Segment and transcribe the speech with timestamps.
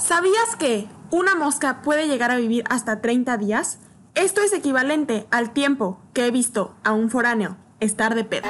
[0.00, 3.78] ¿Sabías que una mosca puede llegar a vivir hasta 30 días?
[4.14, 8.48] Esto es equivalente al tiempo que he visto a un foráneo estar de pedo.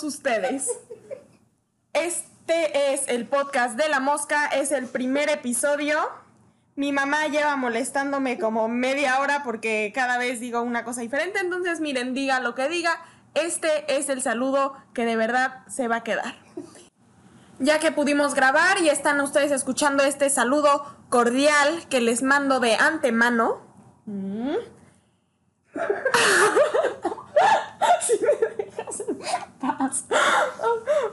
[0.00, 0.70] Todos ustedes.
[1.92, 5.98] Este es el podcast de la mosca, es el primer episodio.
[6.74, 11.80] Mi mamá lleva molestándome como media hora porque cada vez digo una cosa diferente, entonces
[11.80, 13.02] miren, diga lo que diga,
[13.34, 16.36] este es el saludo que de verdad se va a quedar
[17.58, 22.74] ya que pudimos grabar y están ustedes escuchando este saludo cordial que les mando de
[22.74, 23.60] antemano.
[24.06, 24.54] Mm.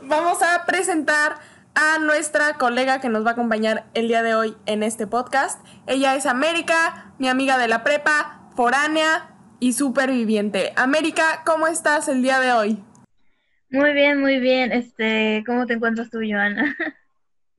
[0.03, 1.39] Vamos a presentar
[1.75, 5.63] a nuestra colega que nos va a acompañar el día de hoy en este podcast.
[5.85, 10.73] Ella es América, mi amiga de la prepa, foránea y superviviente.
[10.75, 12.83] América, ¿cómo estás el día de hoy?
[13.69, 14.71] Muy bien, muy bien.
[14.71, 16.75] Este, ¿cómo te encuentras tú, Joana?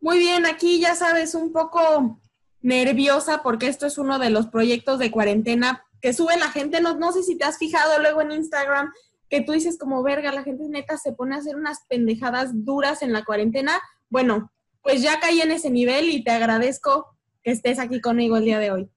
[0.00, 2.20] Muy bien, aquí ya sabes, un poco
[2.61, 6.80] nerviosa porque esto es uno de los proyectos de cuarentena que sube la gente.
[6.80, 8.92] No, no sé si te has fijado luego en Instagram
[9.29, 13.03] que tú dices como verga, la gente neta se pone a hacer unas pendejadas duras
[13.03, 13.81] en la cuarentena.
[14.09, 14.51] Bueno,
[14.83, 18.59] pues ya caí en ese nivel y te agradezco que estés aquí conmigo el día
[18.59, 18.91] de hoy.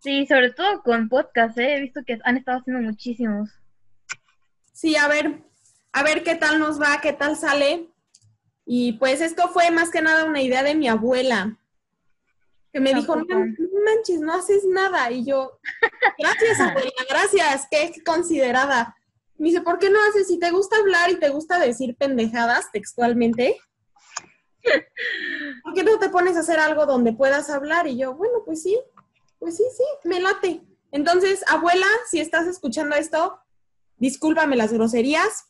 [0.00, 1.76] Sí, sobre todo con podcast, ¿eh?
[1.76, 3.50] He visto que han estado haciendo muchísimos.
[4.72, 5.42] Sí, a ver,
[5.92, 7.88] a ver qué tal nos va, qué tal sale.
[8.64, 11.58] Y pues esto fue más que nada una idea de mi abuela,
[12.72, 13.38] que me dijo, no,
[13.84, 15.10] manches, no haces nada.
[15.10, 15.58] Y yo,
[16.18, 18.96] gracias abuela, gracias, qué considerada.
[19.40, 20.28] Me dice, ¿por qué no haces?
[20.28, 23.56] Si te gusta hablar y te gusta decir pendejadas textualmente,
[25.64, 27.86] ¿por qué no te pones a hacer algo donde puedas hablar?
[27.86, 28.78] Y yo, bueno, pues sí,
[29.38, 30.60] pues sí, sí, me late.
[30.92, 33.40] Entonces, abuela, si estás escuchando esto,
[33.96, 35.46] discúlpame las groserías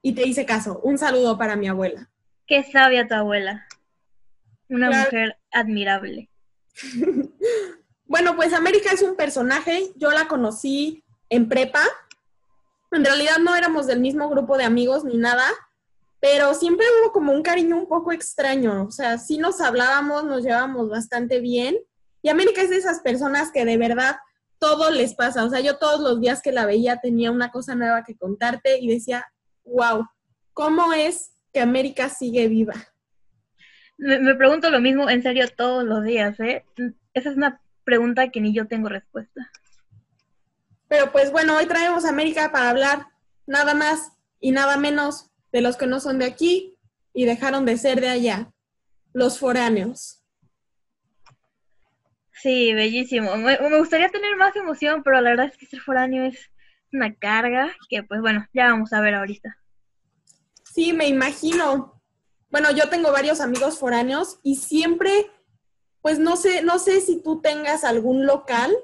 [0.00, 0.78] y te hice caso.
[0.84, 2.08] Un saludo para mi abuela.
[2.46, 3.66] Qué sabia tu abuela.
[4.68, 5.04] Una Claro.
[5.10, 6.30] mujer admirable.
[8.04, 9.90] Bueno, pues América es un personaje.
[9.96, 11.82] Yo la conocí en prepa.
[12.92, 15.44] En realidad no éramos del mismo grupo de amigos ni nada,
[16.20, 18.84] pero siempre hubo como un cariño un poco extraño.
[18.84, 21.76] O sea, sí nos hablábamos, nos llevábamos bastante bien.
[22.22, 24.16] Y América es de esas personas que de verdad
[24.58, 25.44] todo les pasa.
[25.44, 28.78] O sea, yo todos los días que la veía tenía una cosa nueva que contarte
[28.78, 29.26] y decía,
[29.64, 30.06] wow,
[30.52, 32.74] ¿cómo es que América sigue viva?
[33.96, 36.64] Me, me pregunto lo mismo en serio todos los días, ¿eh?
[37.14, 39.50] Esa es una pregunta que ni yo tengo respuesta.
[40.92, 43.06] Pero pues bueno, hoy traemos a América para hablar
[43.46, 46.76] nada más y nada menos de los que no son de aquí
[47.14, 48.52] y dejaron de ser de allá,
[49.14, 50.22] los foráneos.
[52.34, 53.38] Sí, bellísimo.
[53.38, 56.50] Me, me gustaría tener más emoción, pero la verdad es que ser foráneo es
[56.92, 59.56] una carga que, pues bueno, ya vamos a ver ahorita.
[60.74, 62.02] Sí, me imagino.
[62.50, 65.30] Bueno, yo tengo varios amigos foráneos y siempre,
[66.02, 68.76] pues no sé, no sé si tú tengas algún local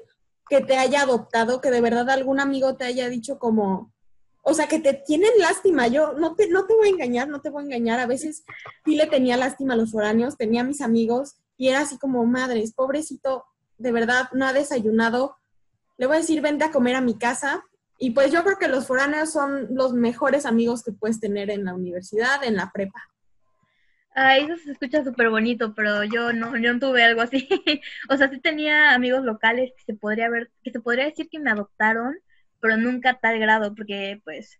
[0.49, 3.93] que te haya adoptado, que de verdad algún amigo te haya dicho como,
[4.41, 5.87] o sea, que te tienen lástima.
[5.87, 7.99] Yo no te, no te voy a engañar, no te voy a engañar.
[7.99, 8.43] A veces
[8.85, 12.25] sí le tenía lástima a los foráneos, tenía a mis amigos y era así como,
[12.25, 13.45] madres, pobrecito,
[13.77, 15.35] de verdad no ha desayunado.
[15.97, 17.63] Le voy a decir, vente a comer a mi casa.
[17.99, 21.65] Y pues yo creo que los foráneos son los mejores amigos que puedes tener en
[21.65, 23.01] la universidad, en la prepa.
[24.15, 27.47] Ay, eso se escucha súper bonito, pero yo no, yo no tuve algo así.
[28.09, 31.39] O sea, sí tenía amigos locales que se podría ver, que se podría decir que
[31.39, 32.17] me adoptaron,
[32.59, 34.59] pero nunca a tal grado, porque pues,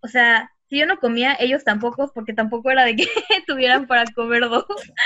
[0.00, 3.06] o sea, si yo no comía, ellos tampoco, porque tampoco era de que
[3.46, 4.66] tuvieran para comer dos.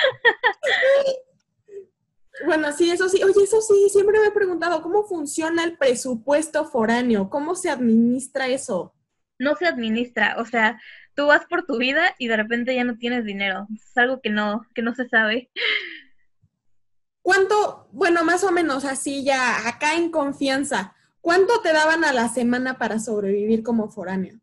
[2.46, 3.22] Bueno, sí, eso sí.
[3.22, 7.28] Oye, eso sí, siempre me he preguntado, ¿cómo funciona el presupuesto foráneo?
[7.28, 8.94] ¿Cómo se administra eso?
[9.38, 10.80] No se administra, o sea,
[11.20, 13.68] tú vas por tu vida y de repente ya no tienes dinero.
[13.74, 15.50] Es algo que no, que no se sabe.
[17.20, 22.28] ¿Cuánto, bueno, más o menos así ya, acá en confianza, cuánto te daban a la
[22.28, 24.40] semana para sobrevivir como foráneo?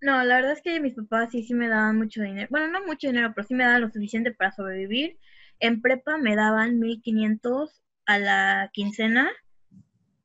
[0.00, 2.48] No, la verdad es que mis papás sí, sí me daban mucho dinero.
[2.50, 5.20] Bueno, no mucho dinero, pero sí me daban lo suficiente para sobrevivir.
[5.60, 9.30] En prepa me daban 1500 a la quincena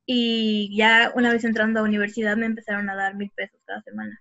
[0.07, 4.19] y ya una vez entrando a universidad me empezaron a dar mil pesos cada semana.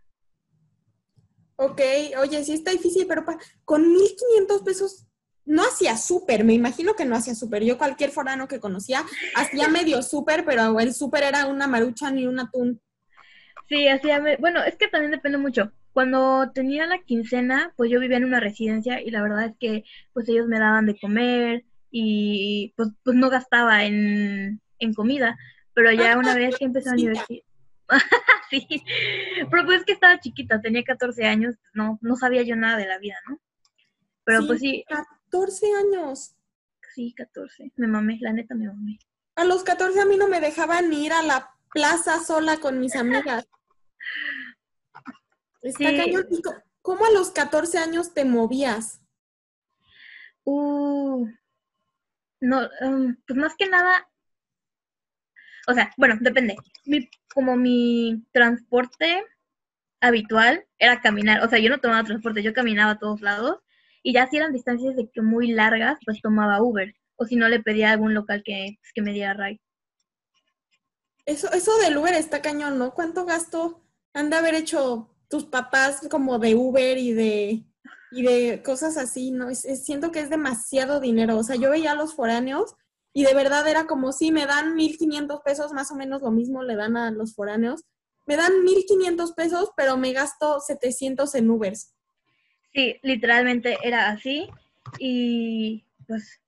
[1.62, 1.80] Ok,
[2.22, 5.06] oye, sí está difícil, pero pa- con 1.500 pesos
[5.44, 7.62] no hacía súper, me imagino que no hacía súper.
[7.64, 9.04] Yo cualquier forano que conocía
[9.36, 12.80] hacía medio súper, pero el súper era una marucha ni un atún.
[13.68, 15.70] Sí, hacía, bueno, es que también depende mucho.
[15.92, 19.84] Cuando tenía la quincena, pues yo vivía en una residencia y la verdad es que
[20.14, 25.36] pues ellos me daban de comer y pues, pues no gastaba en, en comida,
[25.74, 27.42] pero ya una vez que empecé a universidad...
[28.50, 28.66] sí,
[29.50, 32.86] pero pues es que estaba chiquita, tenía 14 años, no, no sabía yo nada de
[32.86, 33.40] la vida, ¿no?
[34.24, 34.84] Pero pues sí.
[34.88, 36.34] 14 años.
[36.94, 37.72] Sí, 14.
[37.76, 38.98] Me mamé, la neta me mamé.
[39.36, 42.96] A los 14 a mí no me dejaban ir a la plaza sola con mis
[42.96, 43.46] amigas.
[45.62, 46.26] Está cañón.
[46.82, 49.00] ¿Cómo a los 14 años te movías?
[50.44, 51.26] Uh,
[52.40, 54.10] no, um, pues más que nada,
[55.70, 56.56] o sea, bueno, depende.
[57.34, 59.24] Como mi transporte
[60.00, 63.58] habitual era caminar, o sea, yo no tomaba transporte, yo caminaba a todos lados
[64.02, 66.94] y ya si eran distancias de muy largas, pues tomaba Uber.
[67.16, 69.60] O si no, le pedía a algún local que, pues, que me diera ride.
[71.26, 72.94] Eso, eso del Uber está cañón, ¿no?
[72.94, 73.84] ¿Cuánto gasto
[74.14, 77.64] han de haber hecho tus papás como de Uber y de,
[78.10, 79.54] y de cosas así, ¿no?
[79.54, 81.36] siento que es demasiado dinero.
[81.36, 82.74] O sea, yo veía a los foráneos
[83.12, 86.62] y de verdad era como si me dan 1.500 pesos, más o menos lo mismo
[86.62, 87.84] le dan a los foráneos.
[88.26, 91.94] Me dan 1.500 pesos, pero me gasto 700 en Ubers.
[92.72, 94.48] Sí, literalmente era así.
[94.98, 96.40] Y pues,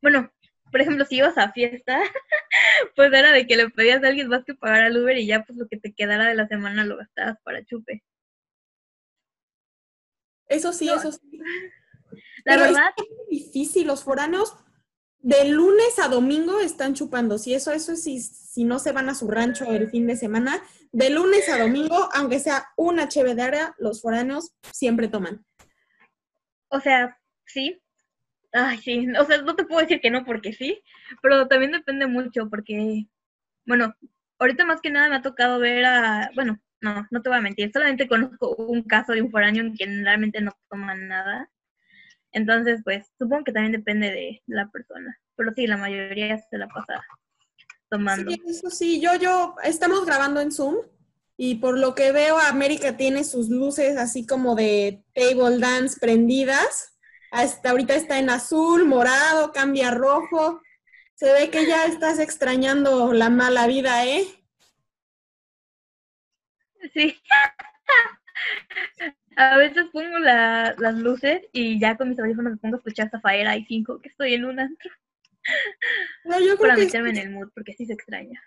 [0.00, 0.30] bueno,
[0.70, 2.00] por ejemplo, si ibas a fiesta,
[2.96, 5.44] pues era de que le pedías a alguien más que pagar al Uber y ya
[5.44, 8.02] pues lo que te quedara de la semana lo gastabas para chupe.
[10.48, 11.40] Eso sí, eso sí.
[12.44, 12.90] La verdad.
[12.96, 14.56] Es difícil, los foranos
[15.18, 17.38] de lunes a domingo están chupando.
[17.38, 20.16] Si eso, eso es si, si no se van a su rancho el fin de
[20.16, 23.08] semana, de lunes a domingo, aunque sea una
[23.42, 25.44] área, los foranos siempre toman.
[26.68, 27.80] O sea, sí.
[28.52, 29.06] Ay, sí.
[29.18, 30.82] O sea, no te puedo decir que no porque sí,
[31.22, 33.06] pero también depende mucho porque,
[33.66, 33.94] bueno,
[34.38, 37.42] ahorita más que nada me ha tocado ver a, bueno, no, no te voy a
[37.42, 41.50] mentir, solamente conozco un caso de un foráneo en quien realmente no toman nada.
[42.32, 45.18] Entonces, pues, supongo que también depende de la persona.
[45.36, 47.02] Pero sí, la mayoría se la pasa
[47.88, 48.30] tomando.
[48.30, 50.76] Sí, eso sí, yo, yo, estamos grabando en Zoom
[51.36, 56.98] y por lo que veo, América tiene sus luces así como de table dance prendidas.
[57.30, 60.60] Hasta ahorita está en azul, morado, cambia rojo.
[61.14, 64.26] Se ve que ya estás extrañando la mala vida, ¿eh?
[66.94, 67.20] Sí.
[69.36, 73.54] A veces pongo las luces y ya con mis audífonos me pongo a escuchar Zafaera
[73.56, 74.90] y 5, que estoy en un antro.
[76.24, 78.42] No, yo creo Para meterme en el mood, porque sí se extraña.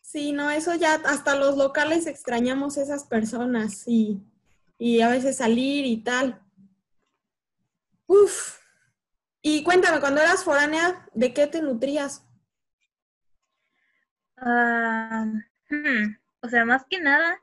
[0.00, 4.22] Sí, no, eso ya hasta los locales extrañamos esas personas y,
[4.78, 6.40] y a veces salir y tal.
[8.06, 8.58] Uf.
[9.42, 12.24] Y cuéntame, cuando eras foránea, ¿de qué te nutrías?
[14.38, 15.26] Ah,
[15.68, 17.38] hmm, o sea, más que nada,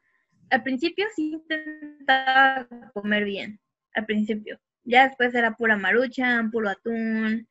[0.49, 3.59] al principio sí intentaba comer bien,
[3.93, 4.59] al principio.
[4.83, 7.47] Ya después era pura marucha, puro atún.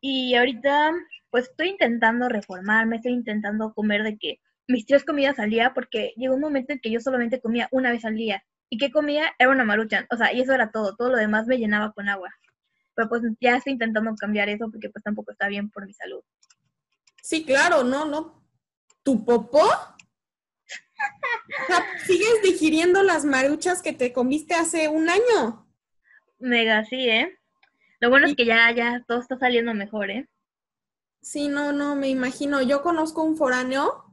[0.00, 0.92] Y ahorita
[1.30, 6.12] pues estoy intentando reformarme, estoy intentando comer de que mis tres comidas al día, porque
[6.16, 8.44] llegó un momento en que yo solamente comía una vez al día.
[8.70, 9.32] ¿Y qué comía?
[9.38, 12.08] Era una maruchan, o sea, y eso era todo, todo lo demás me llenaba con
[12.08, 12.30] agua.
[12.94, 16.22] Pero pues ya estoy intentando cambiar eso porque pues tampoco está bien por mi salud.
[17.20, 18.46] Sí, claro, no, no.
[19.02, 19.68] ¿Tu popó?
[22.06, 25.66] ¿Sigues digiriendo las maruchas que te comiste hace un año?
[26.38, 27.38] Mega, sí, ¿eh?
[28.00, 30.28] Lo bueno es que ya, ya, todo está saliendo mejor, ¿eh?
[31.20, 32.60] Sí, no, no, me imagino.
[32.60, 34.04] Yo conozco un foráneo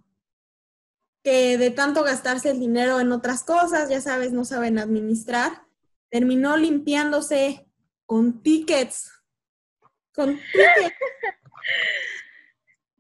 [1.23, 5.63] que de tanto gastarse el dinero en otras cosas, ya sabes, no saben administrar,
[6.09, 7.67] terminó limpiándose
[8.05, 9.11] con tickets.
[10.13, 10.95] Con tickets.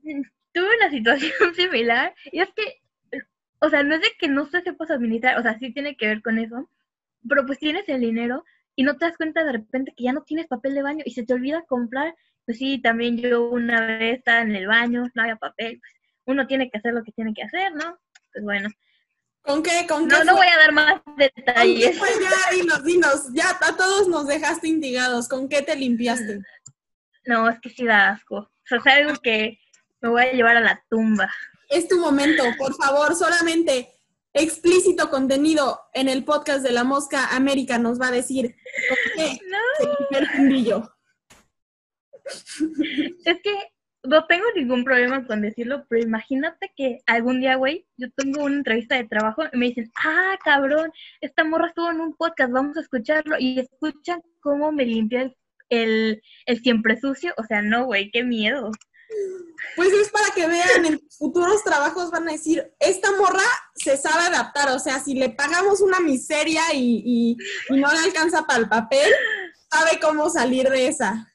[0.53, 2.80] Tuve una situación similar y es que,
[3.61, 6.07] o sea, no es de que no se sepas administrar, o sea, sí tiene que
[6.07, 6.69] ver con eso,
[7.27, 8.43] pero pues tienes el dinero
[8.75, 11.11] y no te das cuenta de repente que ya no tienes papel de baño y
[11.11, 12.15] se te olvida comprar
[12.45, 15.93] pues sí, también yo una vez estaba en el baño, no había papel, pues
[16.25, 17.99] uno tiene que hacer lo que tiene que hacer, ¿no?
[18.33, 18.69] Pues bueno.
[19.41, 19.85] ¿Con qué?
[19.87, 20.17] ¿Con qué?
[20.17, 21.97] No, no voy a dar más detalles.
[21.97, 26.41] ya, dinos, dinos, ya a todos nos dejaste indigados, ¿con qué te limpiaste?
[27.25, 28.35] No, es que sí da asco.
[28.37, 29.59] O sea, es algo que
[30.01, 31.31] me voy a llevar a la tumba.
[31.71, 33.89] Es tu momento, por favor, solamente
[34.33, 38.55] explícito contenido en el podcast de La Mosca América nos va a decir
[38.87, 40.17] por qué no.
[40.17, 40.83] el
[43.25, 43.55] es que
[44.03, 48.55] no tengo ningún problema con decirlo, pero imagínate que algún día, güey, yo tengo una
[48.55, 52.77] entrevista de trabajo y me dicen, ah, cabrón, esta morra estuvo en un podcast, vamos
[52.77, 53.37] a escucharlo.
[53.39, 55.35] Y escuchan cómo me limpié
[55.69, 57.33] el, el siempre sucio.
[57.37, 58.71] O sea, no, güey, qué miedo.
[59.75, 63.43] Pues es para que vean, en futuros trabajos van a decir, esta morra
[63.75, 67.37] se sabe adaptar, o sea, si le pagamos una miseria y,
[67.69, 69.11] no le alcanza para el papel,
[69.71, 71.27] sabe cómo salir de esa.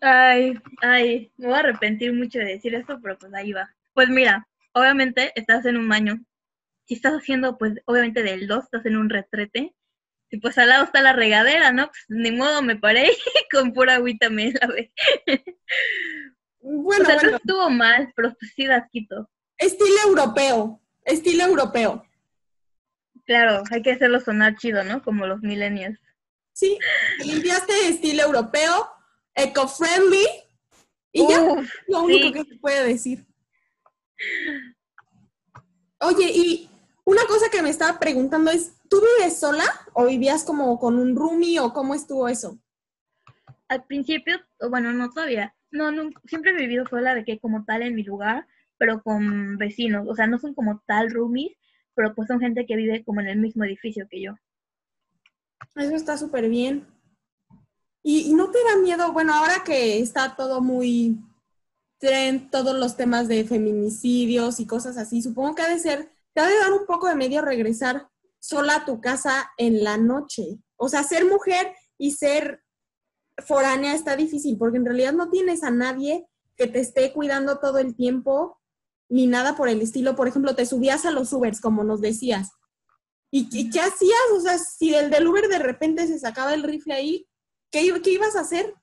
[0.00, 3.74] Ay, ay, me voy a arrepentir mucho de decir esto, pero pues ahí va.
[3.94, 6.20] Pues mira, obviamente estás en un baño.
[6.86, 9.74] Si estás haciendo, pues obviamente del 2, estás en un retrete.
[10.30, 11.86] Y pues al lado está la regadera, ¿no?
[11.86, 13.10] Pues ni modo me paré
[13.52, 14.92] con pura agüita me la ve.
[16.60, 19.28] Bueno, o sea, no estuvo mal, pero pues sí quito.
[19.56, 22.04] Estilo europeo, estilo europeo.
[23.26, 25.02] Claro, hay que hacerlo sonar chido, ¿no?
[25.02, 25.98] Como los millennials.
[26.52, 26.78] Sí,
[27.24, 28.90] limpiaste estilo europeo,
[29.34, 30.26] eco-friendly,
[31.12, 31.40] y ya,
[31.88, 33.26] lo único que se puede decir.
[36.00, 36.70] Oye, y
[37.04, 41.16] una cosa que me estaba preguntando es, ¿tú vives sola o vivías como con un
[41.16, 42.58] roomie o cómo estuvo eso?
[43.68, 44.36] Al principio,
[44.68, 45.54] bueno, no todavía.
[45.70, 49.56] No, no, siempre he vivido sola de que como tal en mi lugar, pero con
[49.56, 50.06] vecinos.
[50.08, 51.56] O sea, no son como tal roomies,
[51.94, 54.34] pero pues son gente que vive como en el mismo edificio que yo.
[55.76, 56.84] Eso está súper bien.
[58.02, 59.12] ¿Y, no te da miedo?
[59.12, 61.18] Bueno, ahora que está todo muy
[61.98, 66.40] tren, todos los temas de feminicidios y cosas así, supongo que ha de ser, te
[66.40, 68.09] ha de dar un poco de medio regresar
[68.40, 70.58] sola a tu casa en la noche.
[70.76, 72.62] O sea, ser mujer y ser
[73.46, 77.78] foránea está difícil porque en realidad no tienes a nadie que te esté cuidando todo
[77.78, 78.58] el tiempo
[79.08, 80.16] ni nada por el estilo.
[80.16, 82.50] Por ejemplo, te subías a los Ubers, como nos decías.
[83.30, 84.18] ¿Y, qué hacías?
[84.34, 87.28] O sea, si el del Uber de repente se sacaba el rifle ahí,
[87.70, 88.74] ¿qué, qué ibas a hacer?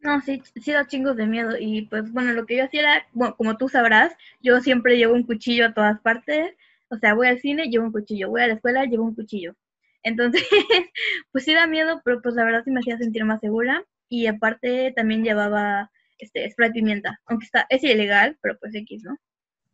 [0.00, 1.56] No, sí, sí da chingos de miedo.
[1.58, 5.24] Y pues bueno, lo que yo hacía era, como tú sabrás, yo siempre llevo un
[5.24, 6.54] cuchillo a todas partes.
[6.90, 8.30] O sea, voy al cine, llevo un cuchillo.
[8.30, 9.54] Voy a la escuela, llevo un cuchillo.
[10.02, 10.42] Entonces,
[11.32, 13.84] pues sí da miedo, pero pues la verdad sí me hacía sentir más segura.
[14.08, 19.18] Y aparte también llevaba este spray pimienta, aunque está, es ilegal, pero pues X, ¿no?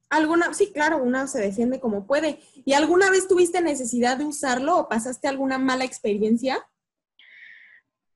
[0.08, 0.52] ¿Alguna?
[0.54, 2.40] Sí, claro, una se defiende como puede.
[2.64, 6.58] ¿Y alguna vez tuviste necesidad de usarlo o pasaste alguna mala experiencia?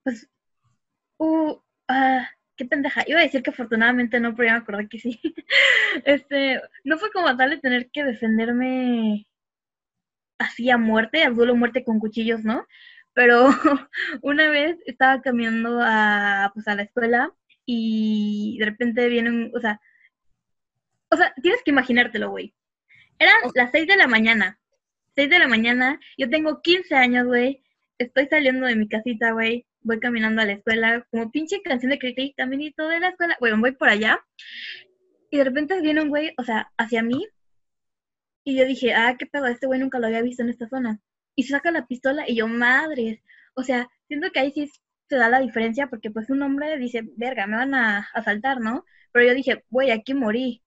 [0.02, 0.28] Pues,
[1.18, 1.56] uh,
[1.88, 3.04] ah, qué pendeja.
[3.06, 5.20] Iba a decir que afortunadamente no, pero ya me acordé que sí.
[6.04, 9.26] este, no fue como tal de tener que defenderme
[10.38, 12.66] así a muerte, al duelo muerte con cuchillos, ¿no?
[13.14, 13.49] Pero
[14.23, 17.32] una vez estaba caminando a, pues, a la escuela
[17.66, 19.80] y de repente vienen, o sea,
[21.11, 22.54] o sea, tienes que imaginártelo, güey.
[23.18, 24.58] Eran las 6 de la mañana.
[25.14, 27.62] 6 de la mañana, yo tengo 15 años, güey.
[27.99, 29.66] Estoy saliendo de mi casita, güey.
[29.84, 33.36] Voy caminando a la escuela, como pinche canción de Cricri, caminito de la escuela.
[33.38, 34.18] Bueno, voy por allá.
[35.30, 37.24] Y de repente viene un güey, o sea, hacia mí,
[38.44, 41.00] y yo dije, ah, qué pedo, este güey nunca lo había visto en esta zona.
[41.34, 43.20] Y se saca la pistola y yo, madres.
[43.54, 44.70] O sea, siento que ahí sí
[45.08, 48.84] se da la diferencia porque pues un hombre dice, verga, me van a asaltar, ¿no?
[49.12, 50.62] Pero yo dije, güey, aquí morí.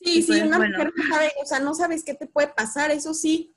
[0.00, 2.90] Sí, sí, pues, una mujer no sabe, o sea, no sabes qué te puede pasar,
[2.90, 3.54] eso sí.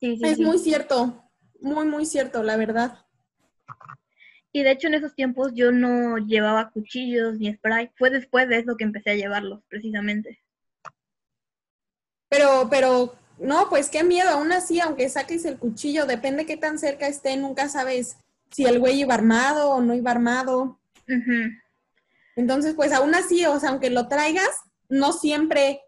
[0.00, 1.30] sí, sí es muy cierto,
[1.60, 3.06] muy, muy cierto, la verdad.
[4.52, 7.90] Y de hecho en esos tiempos yo no llevaba cuchillos ni spray.
[7.96, 10.40] Fue después de eso que empecé a llevarlos, precisamente.
[12.28, 16.78] Pero, pero, no, pues qué miedo, aún así, aunque saques el cuchillo, depende qué tan
[16.78, 18.16] cerca esté, nunca sabes
[18.50, 20.78] si el güey iba armado o no iba armado.
[22.36, 24.50] Entonces, pues aún así, o sea, aunque lo traigas,
[24.88, 25.80] no siempre,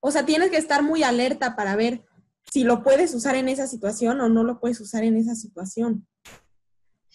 [0.00, 2.02] o sea, tienes que estar muy alerta para ver
[2.50, 6.06] si lo puedes usar en esa situación o no lo puedes usar en esa situación.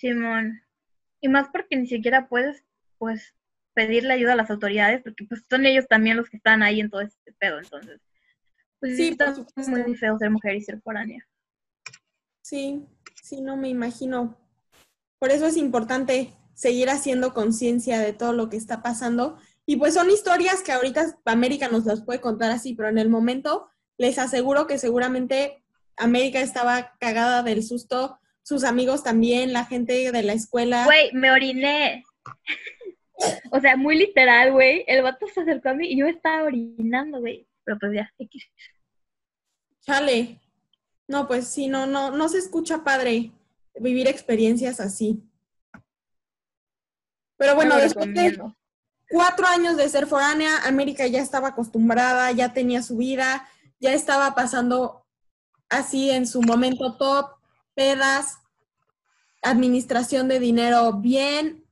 [0.03, 0.61] Simón.
[1.21, 2.65] Y más porque ni siquiera puedes,
[2.97, 3.33] pues,
[3.73, 6.89] pedirle ayuda a las autoridades, porque pues son ellos también los que están ahí en
[6.89, 8.01] todo este pedo, entonces.
[8.79, 9.33] Pues sí, está
[9.67, 11.25] muy feo ser mujer y ser foránea.
[12.41, 12.85] Sí,
[13.21, 14.37] sí, no me imagino.
[15.19, 19.37] Por eso es importante seguir haciendo conciencia de todo lo que está pasando.
[19.65, 23.09] Y pues son historias que ahorita América nos las puede contar así, pero en el
[23.09, 25.63] momento les aseguro que seguramente
[25.95, 30.85] América estaba cagada del susto, sus amigos también, la gente de la escuela.
[30.85, 32.03] Güey, me oriné.
[33.51, 34.83] o sea, muy literal, güey.
[34.87, 37.47] El vato se acercó a mí y yo estaba orinando, güey.
[37.63, 38.45] Pero pues ya, X.
[39.81, 40.39] Chale.
[41.07, 43.31] No, pues sí, no, no, no se escucha padre
[43.75, 45.23] vivir experiencias así.
[47.37, 48.39] Pero bueno, después de
[49.09, 53.47] cuatro años de ser foránea, América ya estaba acostumbrada, ya tenía su vida,
[53.79, 55.05] ya estaba pasando
[55.69, 57.31] así en su momento top,
[57.75, 58.39] pedas,
[59.41, 61.65] administración de dinero bien.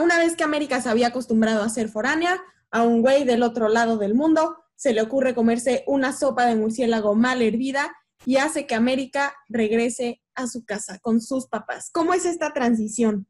[0.00, 3.68] Una vez que América se había acostumbrado a ser foránea, a un güey del otro
[3.68, 8.66] lado del mundo, se le ocurre comerse una sopa de murciélago mal hervida y hace
[8.66, 11.90] que América regrese a su casa con sus papás?
[11.92, 13.26] ¿Cómo es esta transición?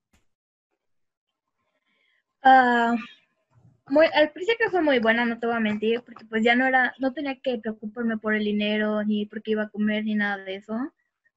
[2.42, 2.94] Ah,
[3.88, 6.66] muy, al principio fue muy buena, no te voy a mentir, porque pues ya no
[6.66, 10.44] era, no tenía que preocuparme por el dinero, ni porque iba a comer, ni nada
[10.44, 10.74] de eso.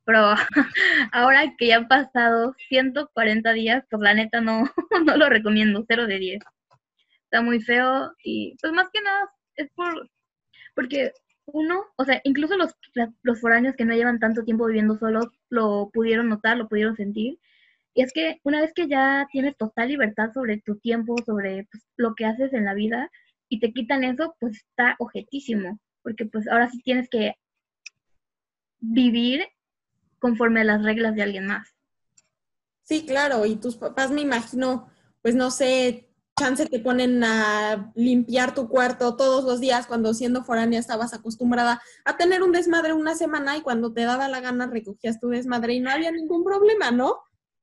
[0.06, 0.34] Pero
[1.12, 4.64] ahora que ya han pasado 140 días, pues la neta no,
[5.06, 6.44] no lo recomiendo, cero de 10.
[7.26, 10.10] Está muy feo y pues más que nada es por,
[10.76, 11.14] porque
[11.46, 12.76] uno, o sea, incluso los,
[13.24, 17.40] los foráneos que no llevan tanto tiempo viviendo solos lo pudieron notar, lo pudieron sentir.
[17.94, 21.84] Y es que una vez que ya tienes total libertad sobre tu tiempo, sobre pues,
[21.98, 23.10] lo que haces en la vida,
[23.50, 27.36] y te quitan eso, pues está objetísimo, porque pues ahora sí tienes que
[28.80, 29.46] vivir
[30.22, 31.76] conforme a las reglas de alguien más.
[32.84, 34.90] Sí, claro, y tus papás me imagino,
[35.22, 36.10] pues no sé,
[36.40, 41.82] chance te ponen a limpiar tu cuarto todos los días cuando siendo foránea estabas acostumbrada
[42.06, 45.74] a tener un desmadre una semana y cuando te daba la gana recogías tu desmadre
[45.74, 47.20] y no había ningún problema, ¿no?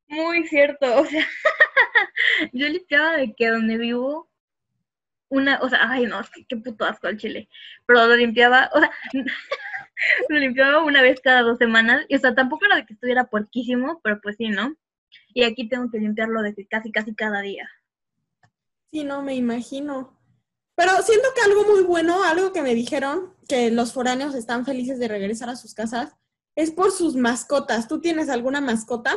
[0.09, 1.27] Muy cierto, o sea,
[2.53, 4.31] yo limpiaba de que donde vivo
[5.29, 7.49] una, o sea, ay no, qué puto asco al chile,
[7.87, 8.91] pero lo limpiaba, o sea,
[10.29, 13.25] lo limpiaba una vez cada dos semanas, y o sea, tampoco era de que estuviera
[13.25, 14.75] puerquísimo, pero pues sí, ¿no?
[15.35, 17.69] Y aquí tengo que limpiarlo de que casi, casi cada día.
[18.91, 20.19] Sí, no, me imagino.
[20.75, 24.99] Pero siento que algo muy bueno, algo que me dijeron, que los foráneos están felices
[24.99, 26.17] de regresar a sus casas,
[26.55, 27.89] es por sus mascotas.
[27.89, 29.15] ¿Tú tienes alguna mascota?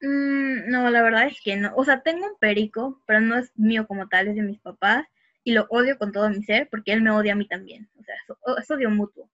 [0.00, 1.72] Mm, no, la verdad es que no.
[1.76, 5.06] O sea, tengo un perico, pero no es mío como tal, es de mis papás.
[5.42, 7.90] Y lo odio con todo mi ser porque él me odia a mí también.
[7.98, 8.14] O sea,
[8.58, 9.30] es odio mutuo.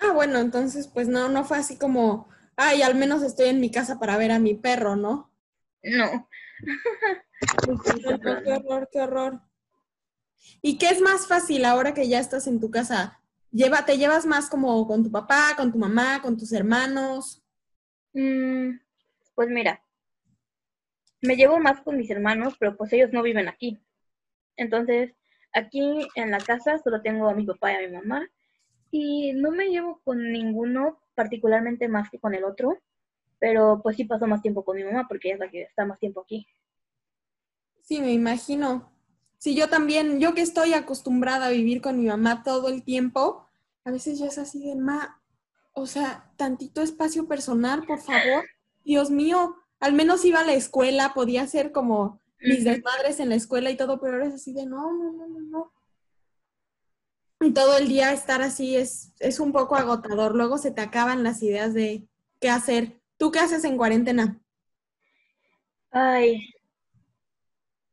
[0.00, 3.70] Ah, bueno, entonces pues no, no fue así como, ay, al menos estoy en mi
[3.70, 5.32] casa para ver a mi perro, ¿no?
[5.82, 6.28] No.
[8.04, 9.40] qué horror, qué horror.
[10.62, 13.20] ¿Y qué es más fácil ahora que ya estás en tu casa?
[13.50, 17.42] Lleva, ¿Te llevas más como con tu papá, con tu mamá, con tus hermanos?
[18.12, 18.78] Mm,
[19.34, 19.82] pues mira,
[21.22, 23.78] me llevo más con mis hermanos, pero pues ellos no viven aquí.
[24.56, 25.12] Entonces,
[25.52, 28.26] aquí en la casa solo tengo a mi papá y a mi mamá.
[28.98, 32.78] Y no me llevo con ninguno particularmente más que con el otro.
[33.38, 35.84] Pero pues sí paso más tiempo con mi mamá porque ella es la que está
[35.84, 36.46] más tiempo aquí.
[37.82, 38.90] Sí, me imagino.
[39.36, 43.46] Sí, yo también, yo que estoy acostumbrada a vivir con mi mamá todo el tiempo,
[43.84, 45.20] a veces ya es así de, ma,
[45.74, 48.44] o sea, tantito espacio personal, por favor.
[48.82, 53.34] Dios mío, al menos iba a la escuela, podía hacer como mis desmadres en la
[53.34, 55.72] escuela y todo, pero ahora es así de, no, no, no, no, no.
[57.54, 60.34] Todo el día estar así es, es un poco agotador.
[60.34, 62.06] Luego se te acaban las ideas de
[62.40, 63.00] qué hacer.
[63.18, 64.40] ¿Tú qué haces en cuarentena?
[65.90, 66.52] Ay,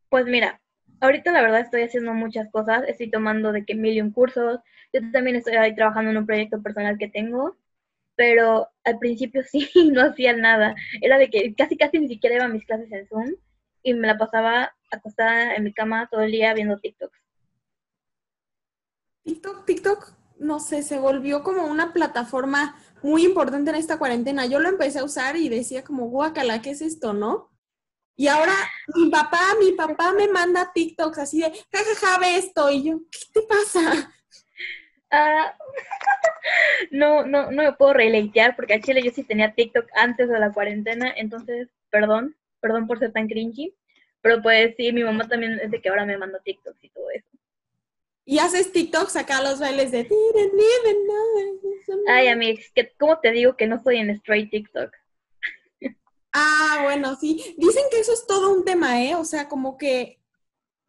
[0.10, 0.62] pues mira,
[1.02, 4.60] ahorita la verdad estoy haciendo muchas cosas, estoy tomando de que mil cursos,
[4.94, 7.58] yo también estoy ahí trabajando en un proyecto personal que tengo,
[8.16, 12.46] pero al principio sí, no hacía nada, era de que casi casi ni siquiera iba
[12.46, 13.36] a mis clases en Zoom
[13.84, 17.23] y me la pasaba acostada en mi cama todo el día viendo TikToks.
[19.24, 24.46] TikTok, TikTok, no sé, se volvió como una plataforma muy importante en esta cuarentena.
[24.46, 27.50] Yo lo empecé a usar y decía como, guacala, ¿qué es esto, no?
[28.16, 28.54] Y ahora
[28.96, 32.70] mi papá, mi papá me manda TikToks así de, jajaja, ve esto.
[32.70, 34.14] Y yo, ¿qué te pasa?
[35.10, 35.56] Ah,
[36.92, 40.40] no, no, no me puedo releitear porque a Chile yo sí tenía TikTok antes de
[40.40, 43.76] la cuarentena, entonces, perdón, perdón por ser tan cringy.
[44.22, 47.10] Pero pues sí, mi mamá también es de que ahora me manda TikToks y todo
[47.12, 47.33] eso.
[48.26, 50.08] Y haces TikToks acá los bailes de...
[52.08, 52.64] Ay, amigos,
[52.98, 54.92] ¿cómo te digo que no estoy en straight TikTok?
[56.32, 57.56] Ah, bueno, sí.
[57.58, 59.16] Dicen que eso es todo un tema, ¿eh?
[59.16, 60.20] O sea, como que,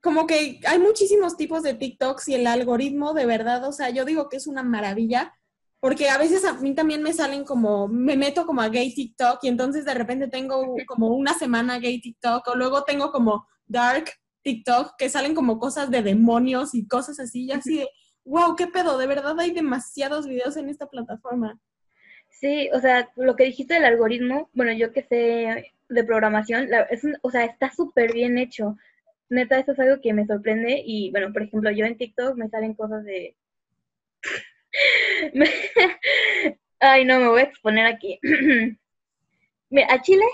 [0.01, 4.05] como que hay muchísimos tipos de TikToks y el algoritmo, de verdad, o sea, yo
[4.05, 5.35] digo que es una maravilla,
[5.81, 9.41] porque a veces a mí también me salen como, me meto como a gay TikTok
[9.43, 14.07] y entonces de repente tengo como una semana gay TikTok o luego tengo como dark
[14.45, 17.89] TikTok que salen como cosas de demonios y cosas así, y así de,
[18.25, 21.59] wow, qué pedo, de verdad hay demasiados videos en esta plataforma.
[22.31, 27.03] Sí, o sea, lo que dijiste del algoritmo, bueno, yo que sé de programación, es
[27.23, 28.77] o sea, está súper bien hecho.
[29.31, 32.49] Neta, eso es algo que me sorprende y, bueno, por ejemplo, yo en TikTok me
[32.49, 33.37] salen cosas de...
[36.81, 38.21] Ay, no, me voy a exponer aquí.
[39.89, 40.25] a Chile,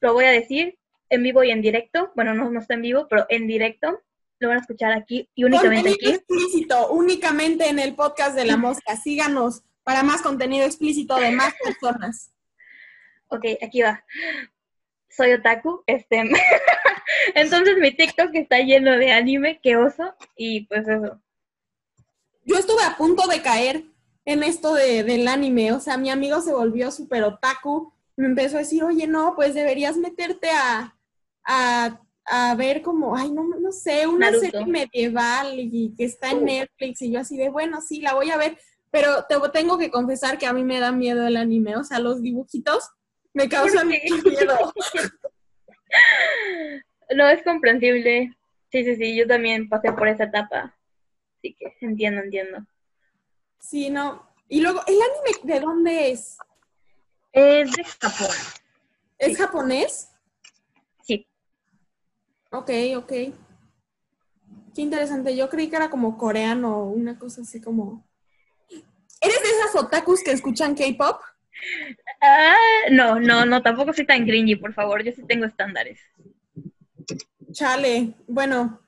[0.00, 2.12] lo voy a decir en vivo y en directo.
[2.14, 4.02] Bueno, no, no está en vivo, pero en directo.
[4.38, 6.10] Lo van a escuchar aquí y únicamente aquí.
[6.10, 8.96] explícito, únicamente en el podcast de La Mosca.
[8.96, 12.32] Síganos para más contenido explícito de más personas.
[13.28, 14.04] Ok, aquí va.
[15.08, 16.22] Soy otaku, este.
[17.34, 21.22] Entonces mi TikTok está lleno de anime, qué oso, y pues eso.
[22.44, 23.84] Yo estuve a punto de caer
[24.26, 28.56] en esto de, del anime, o sea, mi amigo se volvió súper otaku me empezó
[28.56, 30.95] a decir, oye, no, pues deberías meterte a,
[31.46, 34.44] a, a ver como, ay, no, no sé, una Naruto.
[34.50, 38.30] serie medieval y que está en Netflix y yo así de, bueno, sí, la voy
[38.30, 38.58] a ver,
[38.90, 41.98] pero te tengo que confesar que a mí me da miedo el anime, o sea,
[42.00, 42.90] los dibujitos
[43.32, 44.72] me causan mucho miedo.
[47.14, 48.36] No, es comprensible.
[48.72, 50.76] Sí, sí, sí, yo también pasé por esa etapa.
[51.38, 52.66] Así que entiendo, entiendo.
[53.60, 54.28] Sí, no.
[54.48, 56.36] Y luego, ¿el anime de dónde es?
[57.32, 58.36] Es de Japón.
[59.18, 59.34] ¿Es Sí.
[59.36, 60.08] japonés?
[62.56, 63.12] Ok, ok.
[64.74, 65.36] Qué interesante.
[65.36, 68.02] Yo creí que era como coreano o una cosa así como.
[69.20, 71.20] ¿Eres de esas otakus que escuchan K-pop?
[72.22, 72.54] Ah,
[72.90, 75.02] no, no, no, tampoco soy tan cringy, por favor.
[75.04, 76.00] Yo sí tengo estándares.
[77.52, 78.14] Chale.
[78.26, 78.80] Bueno,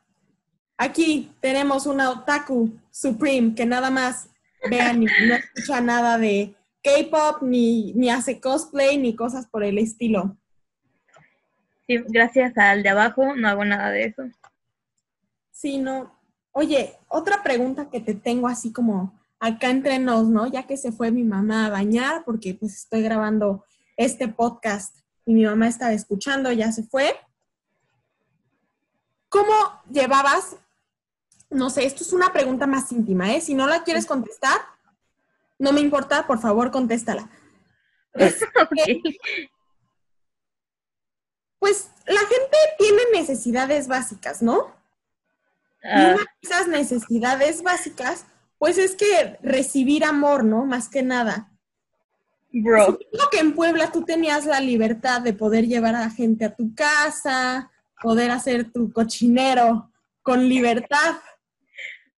[0.78, 4.30] aquí tenemos una otaku supreme que nada más
[4.70, 10.38] vean no escucha nada de K-pop, ni, ni hace cosplay, ni cosas por el estilo.
[11.88, 14.22] Sí, gracias al de abajo no hago nada de eso.
[15.50, 16.14] Sí, no.
[16.52, 20.46] Oye, otra pregunta que te tengo así como acá entre nos, ¿no?
[20.46, 23.64] Ya que se fue mi mamá a bañar, porque pues estoy grabando
[23.96, 27.16] este podcast y mi mamá estaba escuchando, ya se fue.
[29.30, 29.54] ¿Cómo
[29.90, 30.56] llevabas?
[31.48, 33.40] No sé, esto es una pregunta más íntima, ¿eh?
[33.40, 34.60] Si no la quieres contestar,
[35.58, 37.30] no me importa, por favor, contéstala.
[41.58, 44.74] Pues la gente tiene necesidades básicas, ¿no?
[45.82, 48.24] Y Ah, una de esas necesidades básicas,
[48.58, 50.64] pues es que recibir amor, ¿no?
[50.64, 51.50] Más que nada.
[52.52, 52.86] bro.
[52.86, 56.54] Supongo que en Puebla tú tenías la libertad de poder llevar a la gente a
[56.54, 57.70] tu casa,
[58.02, 59.90] poder hacer tu cochinero
[60.22, 61.16] con libertad.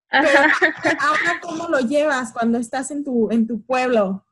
[0.08, 0.48] Ajá,
[1.00, 4.24] Ahora, ¿cómo lo llevas cuando estás en tu, en tu pueblo?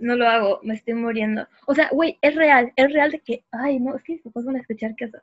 [0.00, 1.46] No lo hago, me estoy muriendo.
[1.66, 4.56] O sea, güey, es real, es real de que, ay, no, es que después van
[4.56, 5.18] a escuchar que eso.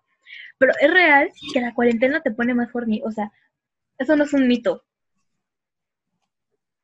[0.58, 3.32] Pero es real que la cuarentena te pone más horny, o sea,
[3.98, 4.84] eso no es un mito.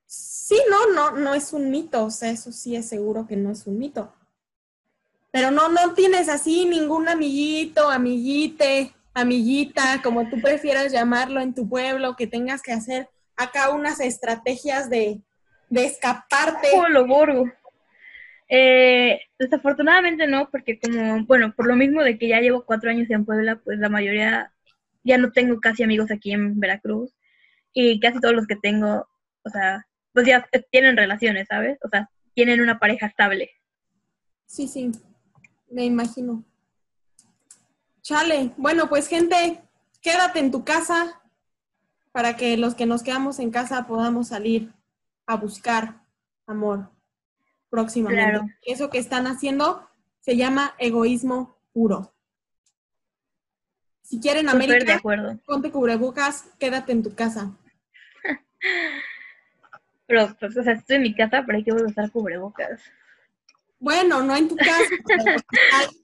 [0.06, 3.52] Sí, no, no, no es un mito, o sea, eso sí es seguro que no
[3.52, 4.14] es un mito.
[5.32, 11.68] Pero no, no tienes así ningún amiguito, amiguite, amiguita, como tú prefieras llamarlo en tu
[11.68, 15.22] pueblo, que tengas que hacer acá unas estrategias de,
[15.70, 16.70] de escaparte.
[17.08, 17.46] Borgo.
[18.56, 23.10] Eh, desafortunadamente no, porque como, bueno, por lo mismo de que ya llevo cuatro años
[23.10, 24.54] en Puebla, pues la mayoría,
[25.04, 27.16] ya no tengo casi amigos aquí en Veracruz
[27.74, 29.08] y casi todos los que tengo,
[29.44, 31.80] o sea, pues ya tienen relaciones, ¿sabes?
[31.84, 33.50] O sea, tienen una pareja estable.
[34.46, 34.92] Sí, sí,
[35.72, 36.46] me imagino.
[38.04, 39.64] Chale, bueno, pues gente,
[40.00, 41.24] quédate en tu casa
[42.12, 44.72] para que los que nos quedamos en casa podamos salir
[45.26, 46.04] a buscar
[46.46, 46.93] amor
[47.74, 48.30] próximamente.
[48.30, 48.46] Claro.
[48.62, 52.14] Eso que están haciendo se llama egoísmo puro.
[54.04, 55.40] Si quieren Súper de América, acuerdo.
[55.44, 57.58] ponte cubrebocas, quédate en tu casa.
[60.06, 62.80] Pero, pues, o sea, estoy en mi casa, pero hay que usar cubrebocas.
[63.80, 65.38] Bueno, no en tu casa, pero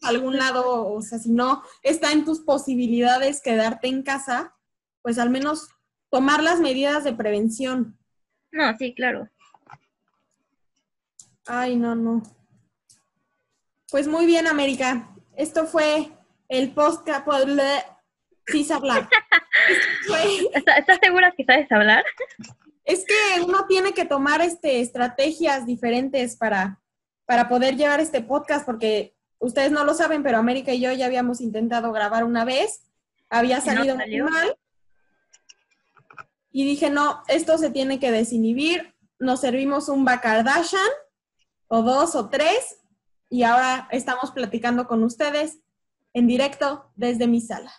[0.01, 4.55] algún lado, o sea, si no está en tus posibilidades quedarte en casa,
[5.01, 5.69] pues al menos
[6.09, 7.99] tomar las medidas de prevención.
[8.51, 9.29] No, sí, claro.
[11.51, 12.21] Ay, no, no.
[13.89, 15.09] Pues muy bien, América.
[15.35, 16.11] Esto fue
[16.47, 17.25] el podcast.
[18.45, 19.09] Sí, se habla.
[19.67, 22.03] Esto fue- ¿Está- ¿Estás segura que sabes hablar?
[22.85, 26.79] Es que uno tiene que tomar este, estrategias diferentes para,
[27.25, 31.07] para poder llevar este podcast, porque ustedes no lo saben, pero América y yo ya
[31.07, 32.83] habíamos intentado grabar una vez,
[33.29, 34.55] había ¿Y no salido muy mal.
[36.51, 38.95] Y dije, no, esto se tiene que desinhibir.
[39.19, 40.79] Nos servimos un Bacardashan,
[41.69, 42.81] o dos o tres,
[43.29, 45.59] y ahora estamos platicando con ustedes
[46.13, 47.71] en directo desde mi sala.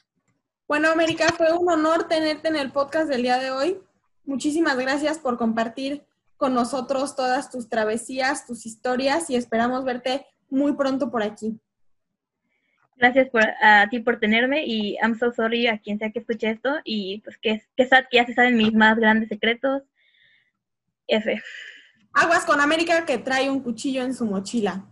[0.68, 3.78] Bueno, América, fue un honor tenerte en el podcast del día de hoy.
[4.24, 10.74] Muchísimas gracias por compartir con nosotros todas tus travesías, tus historias y esperamos verte muy
[10.74, 11.58] pronto por aquí.
[12.96, 16.50] Gracias por, a ti por tenerme y I'm so sorry a quien sea que escuche
[16.50, 19.82] esto y pues que, que que ya se saben mis más grandes secretos.
[21.08, 21.42] F.
[22.12, 24.86] Aguas con América que trae un cuchillo en su mochila.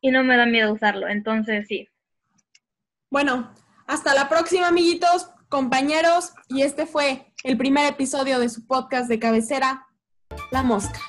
[0.00, 1.88] Y no me da miedo usarlo, entonces sí.
[3.10, 3.52] Bueno,
[3.86, 9.18] hasta la próxima, amiguitos, compañeros, y este fue el primer episodio de su podcast de
[9.18, 9.86] cabecera,
[10.50, 11.00] La Mosca.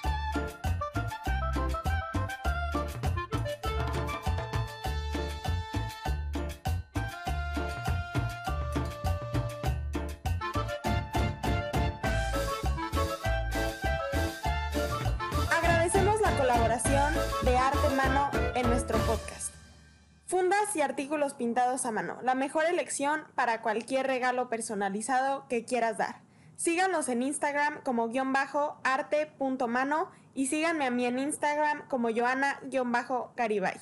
[21.17, 26.21] Artículos pintados a mano, la mejor elección para cualquier regalo personalizado que quieras dar.
[26.57, 33.79] Síganos en Instagram como guion bajo arte.mano y síganme a mí en Instagram como joana-garibay.